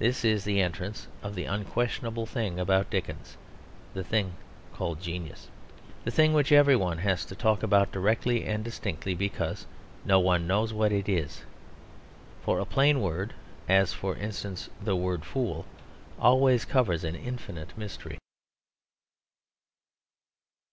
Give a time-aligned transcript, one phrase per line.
[0.00, 3.36] This is the entrance of the unquestionable thing about Dickens;
[3.94, 4.32] the thing
[4.74, 5.46] called genius;
[6.02, 9.68] the thing which every one has to talk about directly and distinctly because
[10.04, 11.44] no one knows what it is.
[12.40, 13.34] For a plain word
[13.68, 15.64] (as for instance the word fool)
[16.18, 18.18] always covers an infinite mystery.